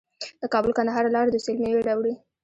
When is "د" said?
0.41-0.43, 1.31-1.37